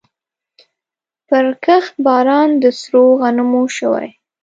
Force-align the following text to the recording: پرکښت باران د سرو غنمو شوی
پرکښت 1.27 1.93
باران 2.05 2.49
د 2.61 2.63
سرو 2.79 3.05
غنمو 3.21 3.63
شوی 3.77 4.07